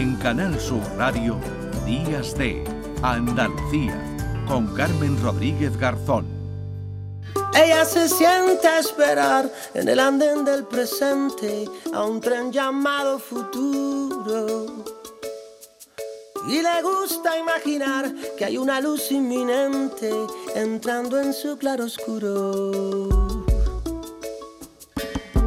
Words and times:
En 0.00 0.16
Canal 0.16 0.58
Sur 0.58 0.80
Radio, 0.96 1.36
Días 1.84 2.34
de 2.38 2.64
Andalucía, 3.02 4.02
con 4.48 4.74
Carmen 4.74 5.22
Rodríguez 5.22 5.76
Garzón. 5.76 6.24
Ella 7.54 7.84
se 7.84 8.08
siente 8.08 8.66
a 8.66 8.78
esperar 8.78 9.52
en 9.74 9.90
el 9.90 10.00
andén 10.00 10.42
del 10.46 10.64
presente 10.64 11.68
a 11.92 12.02
un 12.04 12.18
tren 12.18 12.50
llamado 12.50 13.18
futuro. 13.18 14.84
Y 16.48 16.62
le 16.62 16.82
gusta 16.82 17.36
imaginar 17.36 18.10
que 18.38 18.46
hay 18.46 18.56
una 18.56 18.80
luz 18.80 19.12
inminente 19.12 20.10
entrando 20.54 21.20
en 21.20 21.34
su 21.34 21.58
claroscuro. 21.58 22.70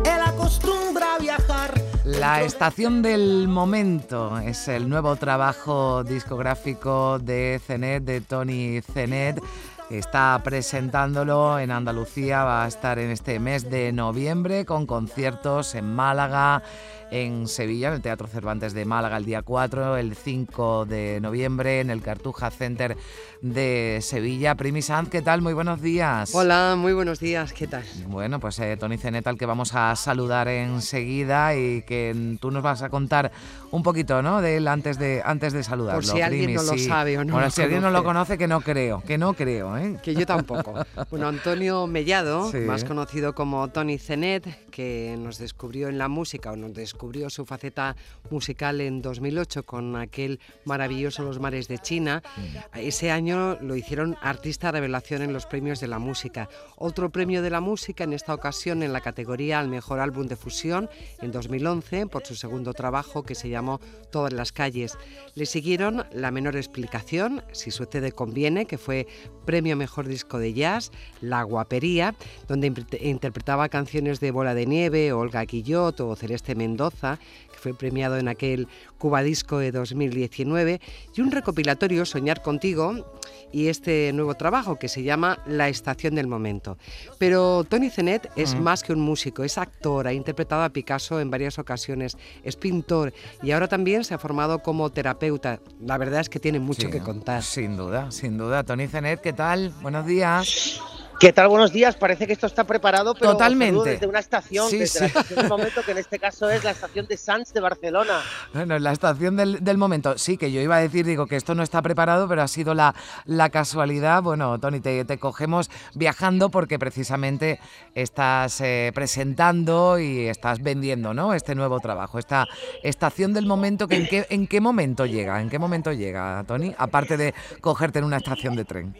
Él 0.05 0.21
acostumbra 0.23 1.15
a 1.15 1.17
viajar 1.17 1.82
La 2.05 2.41
estación 2.41 3.01
del 3.01 3.47
momento 3.47 4.37
es 4.39 4.67
el 4.67 4.89
nuevo 4.89 5.15
trabajo 5.15 6.03
discográfico 6.03 7.17
de 7.17 7.61
Zenet, 7.65 8.03
de 8.03 8.19
Tony 8.19 8.81
Zenet. 8.81 9.41
Está 9.89 10.39
presentándolo 10.43 11.59
en 11.59 11.69
Andalucía, 11.69 12.43
va 12.43 12.63
a 12.63 12.67
estar 12.67 12.97
en 12.99 13.11
este 13.11 13.39
mes 13.39 13.69
de 13.69 13.91
noviembre 13.91 14.65
con 14.65 14.85
conciertos 14.85 15.75
en 15.75 15.93
Málaga, 15.93 16.63
en 17.11 17.47
Sevilla, 17.47 17.89
en 17.89 17.95
el 17.95 18.01
Teatro 18.01 18.27
Cervantes 18.27 18.73
de 18.73 18.85
Málaga 18.85 19.17
el 19.17 19.25
día 19.25 19.43
4, 19.43 19.97
el 19.97 20.15
5 20.15 20.85
de 20.85 21.19
noviembre 21.21 21.79
en 21.79 21.91
el 21.91 22.01
Cartuja 22.01 22.49
Center 22.49 22.97
de 23.41 23.99
Sevilla. 24.01 24.55
Primi 24.55 24.81
Sanz, 24.81 25.09
¿qué 25.09 25.21
tal? 25.21 25.41
Muy 25.41 25.53
buenos 25.53 25.79
días. 25.79 26.33
Hola, 26.33 26.75
muy 26.75 26.93
buenos 26.93 27.19
días, 27.19 27.53
¿qué 27.53 27.67
tal? 27.67 27.83
Bueno, 28.07 28.39
pues 28.39 28.57
eh, 28.59 28.77
Tony 28.79 28.97
Zenet, 28.97 29.27
al 29.27 29.37
que 29.37 29.45
vamos 29.45 29.75
a 29.75 29.95
saludar 29.95 30.47
enseguida 30.47 31.55
y 31.55 31.83
que 31.83 32.37
tú 32.39 32.49
nos 32.49 32.63
vas 32.63 32.81
a 32.81 32.89
contar 32.89 33.31
un 33.69 33.83
poquito, 33.83 34.21
¿no? 34.23 34.41
De 34.41 34.57
él 34.57 34.67
antes 34.67 34.97
de, 34.97 35.21
antes 35.23 35.53
de 35.53 35.63
saludarlo. 35.63 36.01
Por 36.01 36.09
si 36.09 36.21
alguien 36.21 36.45
Primi, 36.45 36.55
no 36.55 36.63
lo 36.63 36.77
sabe 36.79 37.17
o 37.17 37.25
no 37.25 37.33
Bueno, 37.33 37.51
si 37.51 37.61
alguien 37.61 37.81
no 37.81 37.91
lo 37.91 38.03
conoce, 38.03 38.37
que 38.37 38.47
no 38.47 38.61
creo, 38.61 39.01
que 39.01 39.17
no 39.19 39.33
creo, 39.33 39.77
¿eh? 39.77 39.82
Que 40.01 40.13
yo 40.15 40.25
tampoco. 40.25 40.73
Bueno, 41.09 41.27
Antonio 41.27 41.85
Mellado, 41.87 42.49
Sí. 42.51 42.57
más 42.59 42.83
conocido 42.83 43.33
como 43.35 43.67
Tony 43.69 43.97
Zenet, 43.97 44.69
que 44.69 45.15
nos 45.19 45.37
descubrió 45.37 45.87
en 45.89 45.97
la 45.97 46.07
música 46.07 46.51
o 46.51 46.55
nos 46.55 46.73
descubrió 46.73 47.29
su 47.29 47.45
faceta 47.45 47.95
musical 48.29 48.81
en 48.81 49.01
2008 49.01 49.63
con 49.63 49.95
aquel 49.95 50.39
maravilloso 50.65 51.23
Los 51.23 51.39
mares 51.39 51.67
de 51.67 51.77
China. 51.79 52.23
Mm. 52.37 52.79
Ese 52.79 53.11
año 53.11 53.57
lo 53.61 53.75
hicieron 53.75 54.17
artista 54.21 54.71
revelación 54.71 55.21
en 55.21 55.33
los 55.33 55.45
premios 55.45 55.79
de 55.79 55.87
la 55.87 55.99
música. 55.99 56.49
Otro 56.77 57.09
premio 57.11 57.41
de 57.41 57.49
la 57.49 57.61
música, 57.61 58.03
en 58.03 58.13
esta 58.13 58.33
ocasión 58.33 58.83
en 58.83 58.93
la 58.93 59.01
categoría 59.01 59.59
al 59.59 59.67
mejor 59.69 59.99
álbum 59.99 60.27
de 60.27 60.35
fusión 60.35 60.89
en 61.21 61.31
2011 61.31 62.07
por 62.07 62.25
su 62.25 62.35
segundo 62.35 62.73
trabajo 62.73 63.23
que 63.23 63.35
se 63.35 63.49
llamó 63.49 63.79
Todas 64.11 64.33
las 64.33 64.51
calles. 64.51 64.97
Le 65.35 65.45
siguieron 65.45 66.05
La 66.13 66.31
menor 66.31 66.55
explicación, 66.55 67.43
Si 67.51 67.71
sucede 67.71 68.11
conviene, 68.11 68.65
que 68.65 68.77
fue 68.77 69.07
premio 69.45 69.62
mejor 69.75 70.07
disco 70.07 70.37
de 70.37 70.53
jazz, 70.53 70.91
La 71.21 71.43
guapería, 71.43 72.15
donde 72.47 72.73
interpretaba 73.01 73.69
canciones 73.69 74.19
de 74.19 74.31
Bola 74.31 74.53
de 74.53 74.65
Nieve, 74.65 75.13
Olga 75.13 75.43
Guillot 75.45 75.99
o 76.01 76.15
Celeste 76.15 76.55
Mendoza, 76.55 77.19
que 77.51 77.57
fue 77.57 77.73
premiado 77.73 78.17
en 78.17 78.27
aquel 78.27 78.67
Cuba 78.97 79.23
Disco 79.23 79.57
de 79.57 79.71
2019, 79.71 80.79
y 81.15 81.21
un 81.21 81.31
recopilatorio 81.31 82.05
Soñar 82.05 82.41
contigo 82.41 83.19
y 83.51 83.67
este 83.67 84.11
nuevo 84.13 84.33
trabajo 84.33 84.77
que 84.79 84.87
se 84.89 85.03
llama 85.03 85.39
La 85.45 85.69
estación 85.69 86.15
del 86.15 86.27
momento. 86.27 86.77
Pero 87.19 87.63
Tony 87.63 87.89
Zenet 87.89 88.29
es 88.35 88.55
más 88.55 88.81
que 88.83 88.93
un 88.93 88.99
músico, 88.99 89.43
es 89.43 89.57
actor, 89.57 90.07
ha 90.07 90.13
interpretado 90.13 90.63
a 90.63 90.69
Picasso 90.69 91.19
en 91.19 91.29
varias 91.29 91.59
ocasiones, 91.59 92.17
es 92.43 92.55
pintor 92.55 93.13
y 93.43 93.51
ahora 93.51 93.67
también 93.67 94.03
se 94.03 94.13
ha 94.15 94.17
formado 94.17 94.59
como 94.59 94.89
terapeuta. 94.89 95.59
La 95.79 95.97
verdad 95.97 96.21
es 96.21 96.29
que 96.29 96.39
tiene 96.39 96.59
mucho 96.59 96.87
Sí, 96.87 96.91
que 96.91 96.99
contar. 96.99 97.43
Sin 97.43 97.77
duda, 97.77 98.09
sin 98.11 98.37
duda. 98.37 98.63
Tony 98.63 98.87
Zenet, 98.87 99.21
¿qué 99.21 99.33
tal? 99.33 99.52
Buenos 99.81 100.07
días. 100.07 100.79
¿Qué 101.19 101.31
tal? 101.31 101.47
Buenos 101.47 101.71
días. 101.71 101.95
Parece 101.95 102.25
que 102.27 102.33
esto 102.33 102.47
está 102.47 102.63
preparado, 102.65 103.13
pero 103.13 103.31
Totalmente. 103.33 103.91
desde 103.91 104.07
una 104.07 104.19
estación, 104.19 104.67
Sí, 104.69 104.79
desde 104.79 104.93
sí. 104.93 104.99
la 105.01 105.05
estación 105.05 105.39
del 105.39 105.47
momento, 105.47 105.81
que 105.83 105.91
en 105.91 105.99
este 105.99 106.17
caso 106.19 106.49
es 106.49 106.63
la 106.65 106.71
estación 106.71 107.05
de 107.05 107.15
Sants 107.15 107.53
de 107.53 107.61
Barcelona. 107.61 108.19
Bueno, 108.53 108.77
la 108.79 108.91
estación 108.91 109.37
del, 109.37 109.63
del 109.63 109.77
momento. 109.77 110.17
Sí, 110.17 110.37
que 110.37 110.51
yo 110.51 110.59
iba 110.59 110.75
a 110.75 110.79
decir, 110.79 111.05
digo, 111.05 111.27
que 111.27 111.35
esto 111.37 111.53
no 111.55 111.63
está 111.63 111.81
preparado, 111.83 112.27
pero 112.27 112.41
ha 112.41 112.47
sido 112.49 112.73
la, 112.73 112.93
la 113.25 113.49
casualidad. 113.51 114.21
Bueno, 114.23 114.59
Tony, 114.59 114.81
te, 114.81 115.05
te 115.05 115.17
cogemos 115.19 115.69
viajando 115.93 116.49
porque 116.49 116.77
precisamente 116.79 117.59
estás 117.95 118.59
eh, 118.59 118.91
presentando 118.93 119.99
y 119.99 120.27
estás 120.27 120.61
vendiendo, 120.61 121.13
¿no? 121.13 121.35
Este 121.35 121.53
nuevo 121.55 121.79
trabajo, 121.79 122.17
esta 122.19 122.47
estación 122.81 123.33
del 123.33 123.45
momento, 123.45 123.87
que 123.87 123.95
en, 123.97 124.07
qué, 124.07 124.25
¿en 124.29 124.47
qué 124.47 124.59
momento 124.59 125.05
llega? 125.05 125.39
¿En 125.39 125.49
qué 125.49 125.59
momento 125.59 125.93
llega, 125.93 126.43
Tony? 126.47 126.73
Aparte 126.77 127.15
de 127.15 127.33
cogerte 127.61 127.99
en 127.99 128.05
una 128.05 128.17
estación 128.17 128.55
de 128.57 128.65
tren. 128.65 128.93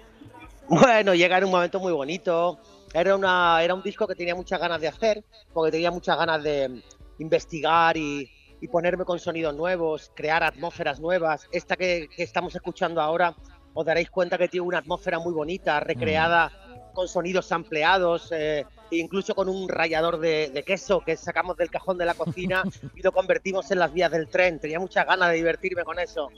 Bueno, 0.67 1.13
llega 1.13 1.37
en 1.37 1.43
un 1.45 1.51
momento 1.51 1.79
muy 1.79 1.91
bonito. 1.91 2.59
Era, 2.93 3.15
una, 3.15 3.61
era 3.63 3.73
un 3.73 3.83
disco 3.83 4.07
que 4.07 4.15
tenía 4.15 4.35
muchas 4.35 4.59
ganas 4.59 4.79
de 4.79 4.87
hacer, 4.87 5.23
porque 5.53 5.71
tenía 5.71 5.91
muchas 5.91 6.17
ganas 6.17 6.43
de 6.43 6.81
investigar 7.19 7.97
y, 7.97 8.29
y 8.61 8.67
ponerme 8.67 9.03
con 9.03 9.19
sonidos 9.19 9.55
nuevos, 9.55 10.11
crear 10.15 10.43
atmósferas 10.43 10.99
nuevas. 10.99 11.47
Esta 11.51 11.75
que, 11.75 12.07
que 12.15 12.23
estamos 12.23 12.55
escuchando 12.55 13.01
ahora, 13.01 13.35
os 13.73 13.85
daréis 13.85 14.09
cuenta 14.09 14.37
que 14.37 14.47
tiene 14.47 14.65
una 14.65 14.77
atmósfera 14.77 15.19
muy 15.19 15.33
bonita, 15.33 15.79
recreada 15.79 16.51
con 16.93 17.07
sonidos 17.07 17.51
ampliados, 17.51 18.31
e 18.31 18.65
incluso 18.91 19.33
con 19.35 19.49
un 19.49 19.67
rallador 19.67 20.19
de, 20.19 20.49
de 20.49 20.63
queso 20.63 21.01
que 21.01 21.17
sacamos 21.17 21.57
del 21.57 21.69
cajón 21.69 21.97
de 21.97 22.05
la 22.05 22.13
cocina 22.13 22.63
y 22.95 23.01
lo 23.01 23.11
convertimos 23.11 23.69
en 23.71 23.79
las 23.79 23.91
vías 23.91 24.11
del 24.11 24.27
tren. 24.27 24.59
Tenía 24.59 24.79
muchas 24.79 25.05
ganas 25.05 25.29
de 25.29 25.35
divertirme 25.35 25.83
con 25.83 25.99
eso. 25.99 26.29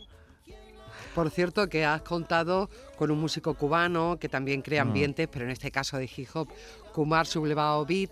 Por 1.15 1.31
cierto, 1.31 1.69
que 1.69 1.85
has 1.85 2.01
contado 2.01 2.69
con 2.97 3.09
un 3.09 3.19
músico 3.19 3.53
cubano 3.53 4.17
que 4.19 4.27
también 4.27 4.61
crea 4.61 4.83
Mm. 4.83 4.87
ambientes, 4.89 5.27
pero 5.31 5.45
en 5.45 5.51
este 5.51 5.71
caso 5.71 5.97
de 5.97 6.09
hip 6.13 6.27
hop, 6.33 6.49
Kumar 6.93 7.25
Sublevado 7.25 7.85
Beat. 7.85 8.11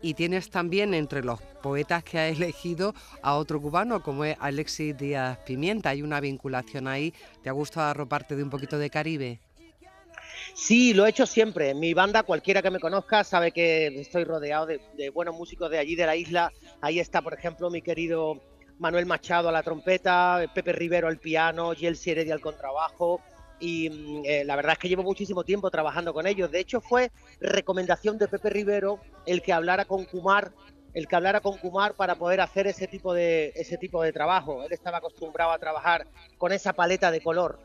Y 0.00 0.14
tienes 0.14 0.50
también 0.50 0.94
entre 0.94 1.24
los 1.24 1.40
poetas 1.62 2.04
que 2.04 2.18
has 2.18 2.36
elegido 2.36 2.94
a 3.22 3.34
otro 3.34 3.60
cubano 3.60 4.02
como 4.02 4.24
es 4.24 4.36
Alexis 4.38 4.96
Díaz 4.96 5.38
Pimienta. 5.38 5.90
Hay 5.90 6.02
una 6.02 6.20
vinculación 6.20 6.86
ahí. 6.86 7.12
¿Te 7.42 7.48
ha 7.48 7.52
gustado 7.52 7.88
arroparte 7.90 8.36
de 8.36 8.42
un 8.44 8.50
poquito 8.50 8.78
de 8.78 8.88
Caribe? 8.90 9.40
Sí, 10.54 10.94
lo 10.94 11.06
he 11.06 11.10
hecho 11.10 11.26
siempre. 11.26 11.74
Mi 11.74 11.94
banda, 11.94 12.22
cualquiera 12.22 12.62
que 12.62 12.70
me 12.70 12.78
conozca 12.78 13.24
sabe 13.24 13.50
que 13.50 13.86
estoy 14.00 14.24
rodeado 14.24 14.66
de, 14.66 14.80
de 14.96 15.10
buenos 15.10 15.34
músicos 15.34 15.70
de 15.70 15.78
allí, 15.78 15.96
de 15.96 16.06
la 16.06 16.14
isla. 16.16 16.52
Ahí 16.80 17.00
está, 17.00 17.20
por 17.22 17.34
ejemplo, 17.34 17.70
mi 17.70 17.82
querido 17.82 18.40
Manuel 18.78 19.06
Machado 19.06 19.48
a 19.48 19.52
la 19.52 19.62
trompeta, 19.62 20.44
Pepe 20.54 20.72
Rivero 20.72 21.08
al 21.08 21.18
piano, 21.18 21.72
Yelsi 21.72 22.10
Heredia 22.10 22.34
al 22.34 22.40
contrabajo. 22.40 23.20
Y 23.60 23.90
mm, 23.90 24.22
eh, 24.24 24.44
la 24.44 24.56
verdad 24.56 24.72
es 24.72 24.78
que 24.78 24.88
llevo 24.88 25.02
muchísimo 25.02 25.44
tiempo 25.44 25.70
trabajando 25.70 26.12
con 26.12 26.26
ellos. 26.26 26.50
De 26.50 26.60
hecho, 26.60 26.80
fue 26.80 27.12
recomendación 27.40 28.18
de 28.18 28.28
Pepe 28.28 28.50
Rivero 28.50 29.00
el 29.26 29.42
que 29.42 29.52
hablara 29.52 29.84
con 29.84 30.04
Kumar, 30.04 30.52
el 30.92 31.06
que 31.06 31.16
hablara 31.16 31.40
con 31.40 31.58
Kumar 31.58 31.94
para 31.94 32.16
poder 32.16 32.40
hacer 32.40 32.66
ese 32.66 32.86
tipo 32.88 33.14
de 33.14 33.52
ese 33.54 33.78
tipo 33.78 34.02
de 34.02 34.12
trabajo. 34.12 34.62
Él 34.64 34.72
estaba 34.72 34.98
acostumbrado 34.98 35.52
a 35.52 35.58
trabajar 35.58 36.06
con 36.38 36.52
esa 36.52 36.72
paleta 36.72 37.10
de 37.10 37.20
color. 37.20 37.60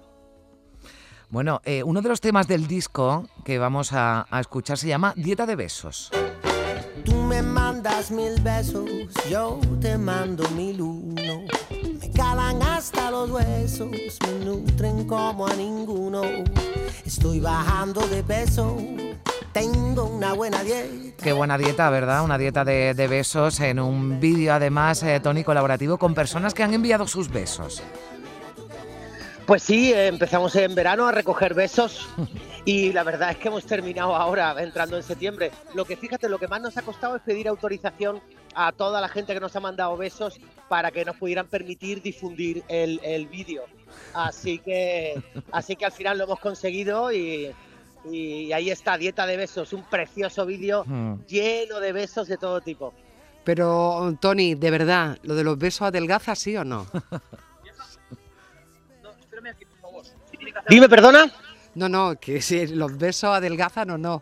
Bueno, 1.30 1.62
eh, 1.64 1.84
uno 1.84 2.02
de 2.02 2.10
los 2.10 2.22
temas 2.22 2.48
del 2.48 2.68
disco 2.68 3.28
que 3.46 3.60
vamos 3.60 3.94
a, 3.94 4.26
a 4.32 4.40
escuchar 4.40 4.78
se 4.78 4.88
llama 4.88 5.14
Dieta 5.16 5.46
de 5.46 5.56
Besos. 5.56 6.12
Mandas 7.42 8.12
mil 8.12 8.42
besos, 8.42 8.90
yo 9.30 9.60
te 9.80 9.98
mando 9.98 10.48
mil 10.50 10.82
uno. 10.82 11.44
Me 11.70 12.12
calan 12.12 12.62
hasta 12.62 13.10
los 13.12 13.30
huesos, 13.30 13.90
me 13.90 14.46
nutren 14.46 15.06
como 15.06 15.48
a 15.48 15.54
ninguno. 15.54 16.22
Estoy 17.06 17.40
bajando 17.40 18.02
de 18.08 18.24
peso, 18.24 18.78
tengo 19.54 20.06
una 20.06 20.34
buena 20.34 20.64
dieta. 20.64 21.24
Qué 21.24 21.32
buena 21.32 21.58
dieta, 21.58 21.90
¿verdad? 21.90 22.24
Una 22.24 22.38
dieta 22.38 22.66
de, 22.66 22.94
de 22.94 23.08
besos 23.08 23.60
en 23.60 23.80
un 23.80 24.20
vídeo, 24.20 24.54
además, 24.54 25.02
eh, 25.04 25.20
Tony, 25.20 25.44
colaborativo 25.44 25.98
con 25.98 26.14
personas 26.14 26.54
que 26.54 26.64
han 26.64 26.74
enviado 26.74 27.08
sus 27.08 27.30
besos. 27.30 27.82
Pues 29.50 29.64
sí, 29.64 29.92
eh, 29.92 30.06
empezamos 30.06 30.56
en 30.56 30.76
verano 30.76 31.08
a 31.08 31.12
recoger 31.12 31.56
besos 31.56 32.08
y 32.66 32.94
la 32.94 33.02
verdad 33.02 33.32
es 33.32 33.38
que 33.38 33.48
hemos 33.48 33.66
terminado 33.66 34.16
ahora, 34.16 34.56
entrando 34.60 34.96
en 34.96 35.02
septiembre. 35.02 35.50
Lo 35.74 35.86
que 35.86 35.98
fíjate, 35.98 36.30
lo 36.30 36.38
que 36.38 36.48
más 36.48 36.62
nos 36.62 36.78
ha 36.78 36.84
costado 36.84 37.16
es 37.16 37.24
pedir 37.24 37.48
autorización 37.48 38.22
a 38.54 38.72
toda 38.74 39.02
la 39.02 39.10
gente 39.10 39.34
que 39.34 39.40
nos 39.40 39.56
ha 39.56 39.60
mandado 39.60 39.98
besos 39.98 40.40
para 40.68 40.92
que 40.92 41.04
nos 41.04 41.16
pudieran 41.16 41.48
permitir 41.48 42.04
difundir 42.04 42.62
el, 42.68 43.02
el 43.04 43.26
vídeo. 43.26 43.64
Así 44.14 44.60
que, 44.60 45.20
así 45.52 45.76
que 45.76 45.86
al 45.86 45.94
final 45.94 46.20
lo 46.20 46.26
hemos 46.26 46.40
conseguido 46.40 47.12
y, 47.12 47.52
y 48.06 48.52
ahí 48.52 48.70
está, 48.70 49.00
Dieta 49.00 49.26
de 49.26 49.36
Besos, 49.36 49.74
un 49.74 49.82
precioso 49.82 50.46
vídeo 50.46 50.86
Mm. 50.86 51.26
lleno 51.28 51.80
de 51.80 51.92
besos 51.92 52.28
de 52.28 52.38
todo 52.38 52.62
tipo. 52.62 52.94
Pero, 53.44 54.16
Tony, 54.22 54.54
de 54.54 54.70
verdad, 54.70 55.18
¿lo 55.24 55.34
de 55.34 55.44
los 55.44 55.58
besos 55.58 55.88
adelgaza 55.88 56.36
sí 56.36 56.56
o 56.56 56.64
no? 56.64 56.86
Dime, 60.70 60.90
perdona. 60.90 61.32
No, 61.76 61.88
no, 61.90 62.16
que 62.20 62.42
si 62.42 62.68
los 62.68 62.98
besos 62.98 63.30
adelgazan 63.36 63.92
o 63.92 63.98
no. 63.98 64.22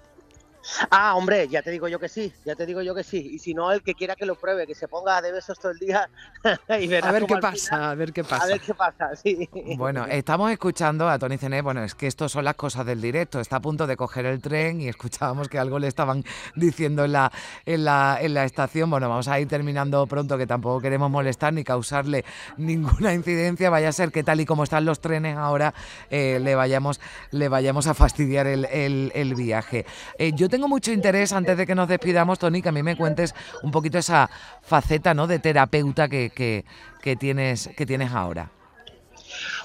Ah, 0.89 1.15
hombre, 1.15 1.47
ya 1.47 1.61
te 1.61 1.71
digo 1.71 1.87
yo 1.87 1.99
que 1.99 2.09
sí, 2.09 2.33
ya 2.45 2.55
te 2.55 2.65
digo 2.65 2.81
yo 2.81 2.93
que 2.93 3.03
sí. 3.03 3.29
Y 3.33 3.39
si 3.39 3.53
no, 3.53 3.71
el 3.71 3.81
que 3.81 3.93
quiera 3.93 4.15
que 4.15 4.25
lo 4.25 4.35
pruebe, 4.35 4.67
que 4.67 4.75
se 4.75 4.87
ponga 4.87 5.21
de 5.21 5.31
besos 5.31 5.59
todo 5.59 5.71
el 5.71 5.79
día 5.79 6.09
y 6.79 6.93
A 6.93 7.11
ver 7.11 7.25
qué 7.25 7.37
pasa, 7.37 7.91
a 7.91 7.95
ver 7.95 8.13
qué 8.13 8.23
pasa. 8.23 8.43
A 8.43 8.47
ver 8.47 8.59
qué 8.59 8.73
pasa, 8.73 9.15
sí. 9.15 9.49
Bueno, 9.77 10.05
estamos 10.05 10.51
escuchando 10.51 11.09
a 11.09 11.17
Tony 11.19 11.37
Cené, 11.37 11.61
bueno, 11.61 11.83
es 11.83 11.95
que 11.95 12.07
esto 12.07 12.29
son 12.29 12.45
las 12.45 12.55
cosas 12.55 12.85
del 12.85 13.01
directo. 13.01 13.39
Está 13.39 13.57
a 13.57 13.61
punto 13.61 13.87
de 13.87 13.97
coger 13.97 14.25
el 14.25 14.41
tren 14.41 14.81
y 14.81 14.87
escuchábamos 14.87 15.49
que 15.49 15.59
algo 15.59 15.79
le 15.79 15.87
estaban 15.87 16.23
diciendo 16.55 17.05
en 17.05 17.13
la, 17.13 17.31
en 17.65 17.85
la, 17.85 18.17
en 18.21 18.33
la 18.33 18.45
estación. 18.45 18.89
Bueno, 18.89 19.09
vamos 19.09 19.27
a 19.27 19.39
ir 19.39 19.47
terminando 19.47 20.05
pronto, 20.07 20.37
que 20.37 20.47
tampoco 20.47 20.81
queremos 20.81 21.09
molestar 21.09 21.53
ni 21.53 21.63
causarle 21.63 22.25
ninguna 22.57 23.13
incidencia. 23.13 23.69
Vaya 23.69 23.89
a 23.89 23.93
ser 23.93 24.11
que 24.11 24.23
tal 24.23 24.39
y 24.39 24.45
como 24.45 24.63
están 24.63 24.85
los 24.85 24.99
trenes 24.99 25.37
ahora, 25.37 25.73
eh, 26.09 26.39
le, 26.41 26.55
vayamos, 26.55 26.99
le 27.31 27.49
vayamos 27.49 27.87
a 27.87 27.93
fastidiar 27.93 28.47
el, 28.47 28.65
el, 28.65 29.35
viaje. 29.35 29.85
Eh, 30.17 30.31
yo 30.33 30.49
tengo 30.57 30.67
mucho 30.67 30.91
interés, 30.91 31.33
antes 31.33 31.55
de 31.55 31.67
que 31.67 31.75
nos 31.75 31.87
despidamos, 31.87 32.39
Tony, 32.39 32.63
que 32.63 32.69
a 32.69 32.71
mí 32.71 32.81
me 32.81 32.97
cuentes 32.97 33.35
un 33.61 33.69
poquito 33.69 33.99
esa 33.99 34.27
faceta 34.63 35.13
¿no? 35.13 35.27
de 35.27 35.37
terapeuta 35.37 36.09
que, 36.09 36.31
que, 36.31 37.15
tienes, 37.15 37.69
que 37.77 37.85
tienes 37.85 38.11
ahora. 38.11 38.49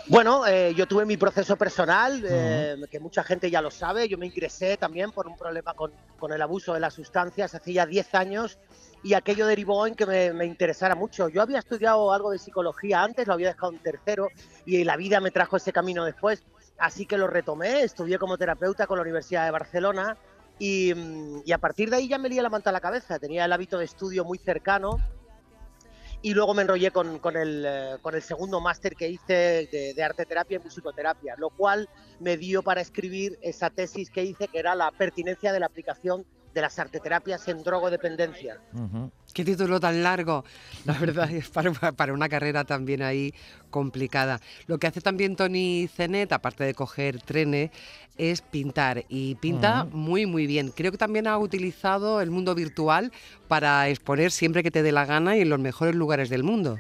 Bueno, 0.09 0.47
eh, 0.47 0.75
yo 0.77 0.87
tuve 0.87 1.07
mi 1.07 1.17
proceso 1.17 1.57
personal, 1.57 2.23
eh, 2.29 2.77
que 2.91 3.01
mucha 3.01 3.25
gente 3.25 3.51
ya 3.51 3.63
lo 3.63 3.71
sabe. 3.71 4.07
Yo 4.07 4.19
me 4.19 4.27
ingresé 4.27 4.77
también 4.77 5.13
por 5.13 5.27
un 5.27 5.35
problema 5.35 5.73
con, 5.73 5.93
con 6.19 6.31
el 6.31 6.43
abuso 6.43 6.75
de 6.75 6.81
las 6.81 6.93
sustancias 6.93 7.55
hace 7.55 7.73
ya 7.73 7.87
10 7.87 8.15
años 8.15 8.59
y 9.03 9.15
aquello 9.15 9.47
derivó 9.47 9.87
en 9.87 9.95
que 9.95 10.05
me, 10.05 10.35
me, 10.35 10.45
interesara 10.45 10.95
mucho. 10.95 11.31
Yo 11.31 11.41
había 11.41 11.61
estudiado 11.61 12.13
algo 12.13 12.33
de 12.33 12.39
psicología 12.39 13.03
antes, 13.03 13.27
lo 13.27 13.33
había 13.33 13.55
dejado 13.55 13.73
en 13.73 13.79
tercero 13.79 14.29
y 14.67 14.85
la 14.85 14.99
vida 14.99 15.21
me 15.21 15.31
trajo 15.31 15.57
ese 15.57 15.73
camino 15.73 16.05
después. 16.05 16.45
Así 16.77 17.07
que 17.07 17.17
lo 17.17 17.29
retomé, 17.29 17.83
estudié 17.83 18.19
como 18.19 18.37
terapeuta 18.37 18.87
con 18.87 18.99
la 18.99 19.03
Universidad 19.03 19.47
de 19.47 19.53
Barcelona 19.53 20.19
Y, 20.59 20.93
a 21.53 21.59
partir 21.59 21.91
de 21.91 21.97
ahí 21.97 22.09
ya 22.09 22.19
me 22.19 22.29
lía 22.29 22.43
la 22.43 22.49
manta 22.51 22.71
a 22.71 22.73
la 22.73 22.81
cabeza. 22.81 23.19
Tenía 23.19 23.45
el 23.45 23.53
hábito 23.53 23.79
de 23.79 23.85
estudio 23.85 24.25
muy 24.25 24.39
cercano 24.39 24.99
y 26.23 26.35
luego 26.35 26.55
me 26.55 26.63
enrollé 26.63 26.93
con, 26.93 27.19
con, 27.19 27.37
el, 27.37 27.65
eh, 27.67 27.97
con 28.01 28.15
el, 28.15 28.23
segundo 28.23 28.61
máster 28.61 28.95
que 28.95 29.09
hice 29.09 29.69
de, 29.73 29.93
de, 29.95 30.03
arte 30.05 30.25
terapia 30.25 30.57
y 30.57 30.63
musicoterapia, 30.63 31.35
lo 31.37 31.51
cual 31.51 31.89
me 32.21 32.37
dio 32.37 32.63
para 32.63 32.81
escribir 32.81 33.39
esa 33.43 33.71
tesis 33.71 34.09
que 34.09 34.23
hice, 34.23 34.47
que 34.47 34.59
era 34.61 34.77
la 34.77 34.93
pertinencia 34.93 35.53
de 35.53 35.59
la 35.59 35.67
aplicación 35.67 36.25
de 36.55 36.61
las 36.61 36.79
arteterapias 36.79 37.49
en 37.49 37.63
drogodependencia. 37.63 38.61
Qué 39.33 39.45
título 39.45 39.81
tan 39.81 40.03
largo, 40.03 40.45
la 40.85 40.95
verdad, 40.95 41.31
es 41.31 41.49
para, 41.49 42.13
una 42.13 42.29
carrera 42.29 42.65
también 42.65 43.03
ahí 43.03 43.35
complicada. 43.71 44.41
Lo 44.67 44.79
que 44.79 44.87
hace 44.87 45.01
también 45.01 45.37
Tony 45.37 45.89
Zenet, 45.89 46.33
aparte 46.33 46.65
de 46.65 46.75
coger 46.75 47.23
trenes, 47.23 47.71
es 48.19 48.43
pintar 48.43 49.05
y 49.09 49.37
pinta 49.37 49.85
muy, 49.85 50.27
muy 50.27 50.47
bien. 50.47 50.71
Creo 50.71 50.93
que 50.93 50.99
también 50.99 51.27
ha 51.27 51.39
utilizado 51.39 52.21
el 52.21 52.31
mundo 52.31 52.55
virtual 52.55 53.13
para 53.49 53.89
exponer 53.89 54.31
siempre 54.31 54.63
que 54.63 54.71
te 54.71 54.83
dé 54.83 54.93
la 54.93 55.07
gana 55.07 55.37
y 55.37 55.41
en 55.41 55.49
los 55.49 55.59
mejores 55.59 55.95
lugares 55.95 56.29
del 56.29 56.43
mundo. 56.43 56.79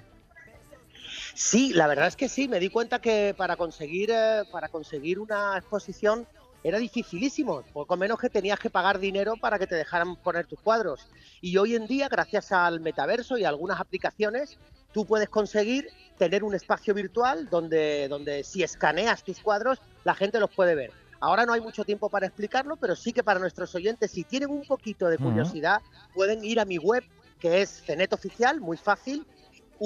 Sí, 1.34 1.72
la 1.72 1.86
verdad 1.86 2.08
es 2.08 2.16
que 2.16 2.28
sí. 2.28 2.48
Me 2.48 2.60
di 2.60 2.68
cuenta 2.68 3.00
que 3.00 3.34
para 3.36 3.56
conseguir, 3.56 4.10
eh, 4.12 4.42
para 4.50 4.68
conseguir 4.68 5.18
una 5.18 5.56
exposición 5.56 6.26
era 6.64 6.78
dificilísimo, 6.78 7.62
poco 7.72 7.96
menos 7.96 8.18
que 8.18 8.30
tenías 8.30 8.58
que 8.58 8.70
pagar 8.70 8.98
dinero 8.98 9.34
para 9.36 9.58
que 9.58 9.66
te 9.66 9.74
dejaran 9.74 10.16
poner 10.16 10.46
tus 10.46 10.60
cuadros. 10.60 11.06
Y 11.40 11.56
hoy 11.56 11.74
en 11.74 11.86
día, 11.86 12.08
gracias 12.08 12.52
al 12.52 12.80
metaverso 12.80 13.36
y 13.36 13.44
a 13.44 13.48
algunas 13.48 13.80
aplicaciones, 13.80 14.58
tú 14.92 15.04
puedes 15.04 15.28
conseguir 15.28 15.88
tener 16.18 16.44
un 16.44 16.54
espacio 16.54 16.94
virtual 16.94 17.48
donde, 17.50 18.06
donde 18.08 18.44
si 18.44 18.62
escaneas 18.62 19.24
tus 19.24 19.40
cuadros, 19.40 19.80
la 20.04 20.14
gente 20.14 20.38
los 20.38 20.50
puede 20.50 20.74
ver. 20.74 20.92
Ahora 21.18 21.46
no 21.46 21.52
hay 21.52 21.60
mucho 21.60 21.84
tiempo 21.84 22.08
para 22.08 22.26
explicarlo, 22.26 22.76
pero 22.76 22.96
sí 22.96 23.12
que 23.12 23.22
para 23.22 23.38
nuestros 23.38 23.74
oyentes, 23.74 24.10
si 24.10 24.24
tienen 24.24 24.50
un 24.50 24.64
poquito 24.64 25.08
de 25.08 25.18
curiosidad, 25.18 25.80
pueden 26.14 26.44
ir 26.44 26.58
a 26.58 26.64
mi 26.64 26.78
web, 26.78 27.04
que 27.38 27.62
es 27.62 27.82
Cenet 27.84 28.12
Oficial, 28.12 28.60
muy 28.60 28.76
fácil, 28.76 29.24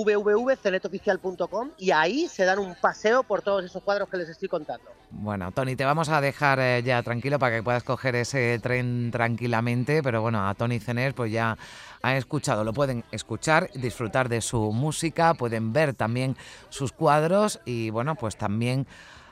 www.cenetoficial.com 0.04 1.70
y 1.78 1.90
ahí 1.90 2.28
se 2.28 2.44
dan 2.44 2.58
un 2.58 2.74
paseo 2.74 3.22
por 3.22 3.40
todos 3.40 3.64
esos 3.64 3.82
cuadros 3.82 4.08
que 4.08 4.18
les 4.18 4.28
estoy 4.28 4.48
contando. 4.48 4.90
Bueno, 5.10 5.50
Tony, 5.52 5.76
te 5.76 5.84
vamos 5.84 6.08
a 6.10 6.20
dejar 6.20 6.58
eh, 6.60 6.82
ya 6.84 7.02
tranquilo 7.02 7.38
para 7.38 7.56
que 7.56 7.62
puedas 7.62 7.82
coger 7.82 8.14
ese 8.16 8.58
tren 8.58 9.10
tranquilamente, 9.10 10.02
pero 10.02 10.20
bueno, 10.20 10.46
a 10.46 10.54
Tony 10.54 10.80
Cener 10.80 11.14
pues 11.14 11.32
ya 11.32 11.56
ha 12.02 12.16
escuchado, 12.16 12.64
lo 12.64 12.74
pueden 12.74 13.04
escuchar, 13.10 13.70
disfrutar 13.74 14.28
de 14.28 14.42
su 14.42 14.72
música, 14.72 15.32
pueden 15.34 15.72
ver 15.72 15.94
también 15.94 16.36
sus 16.68 16.92
cuadros 16.92 17.60
y 17.64 17.90
bueno, 17.90 18.16
pues 18.16 18.36
también 18.36 18.86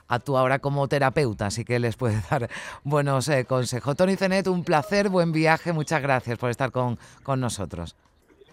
actúa 0.08 0.40
ahora 0.40 0.58
como 0.60 0.88
terapeuta, 0.88 1.46
así 1.46 1.64
que 1.64 1.78
les 1.78 1.96
puede 1.96 2.22
dar 2.30 2.48
buenos 2.84 3.28
eh, 3.28 3.44
consejos. 3.44 3.96
Tony 3.96 4.16
Cenet, 4.16 4.46
un 4.46 4.64
placer, 4.64 5.10
buen 5.10 5.32
viaje, 5.32 5.72
muchas 5.72 6.00
gracias 6.00 6.38
por 6.38 6.50
estar 6.50 6.70
con, 6.70 6.98
con 7.22 7.40
nosotros. 7.40 7.96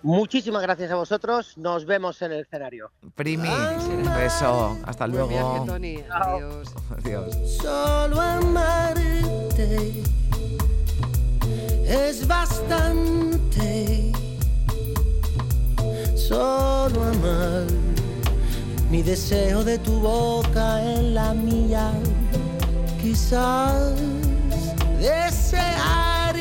Muchísimas 0.04 0.62
gracias 0.62 0.92
a 0.92 0.96
vosotros. 0.96 1.58
Nos 1.58 1.86
vemos 1.86 2.22
en 2.22 2.32
el 2.32 2.42
escenario. 2.42 2.92
Primi, 3.16 3.50
un 3.50 4.14
beso. 4.16 4.78
Hasta 4.86 5.08
luego. 5.08 5.66
Adiós. 6.10 6.74
Adiós. 6.98 7.38
Solo 7.62 8.20
amarte 8.20 10.04
es 11.92 12.28
bastante. 12.28 14.12
Solo 16.16 17.04
amar 17.04 17.68
mi 18.90 19.02
deseo 19.02 19.64
de 19.64 19.78
tu 19.80 20.00
boca 20.00 20.82
en 20.84 21.16
la 21.16 21.34
mía. 21.34 21.92
Quizás 23.02 23.94
desearte 25.00 26.32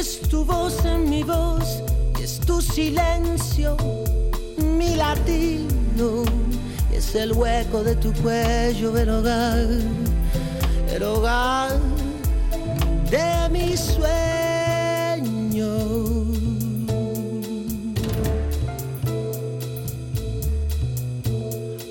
es 0.00 0.18
tu 0.30 0.44
voz 0.46 0.82
en 0.86 1.10
mi 1.10 1.22
voz, 1.22 1.82
es 2.22 2.40
tu 2.40 2.62
silencio, 2.62 3.76
mi 4.56 4.96
latido, 4.96 6.24
es 6.90 7.14
el 7.14 7.32
hueco 7.32 7.82
de 7.84 7.96
tu 7.96 8.10
cuello 8.14 8.96
el 8.96 9.10
hogar, 9.10 9.66
el 10.94 11.02
hogar 11.02 11.72
de 13.10 13.48
mi 13.50 13.76
sueño. 13.76 14.00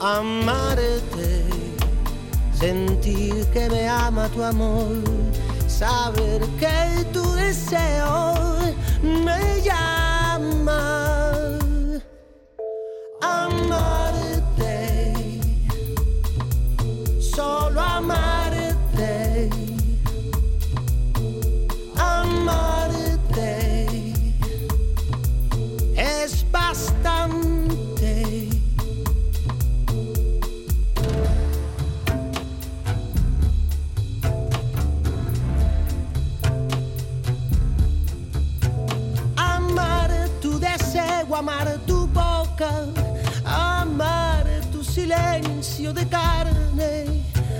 Amarte 0.01 1.43
sentir 2.59 3.45
que 3.53 3.69
me 3.69 3.87
ama 3.87 4.27
tu 4.29 4.41
amor, 4.43 4.97
saber 5.79 6.41
que 6.59 7.05
tu 7.13 7.23
deseo 7.35 8.33
me 9.01 9.61
llama. 9.63 9.98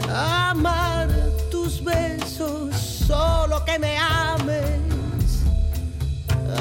Amar 0.10 1.08
tus 1.52 1.84
besos, 1.84 2.76
solo 2.76 3.64
que 3.66 3.80
me 3.80 3.98
ames, 3.98 5.44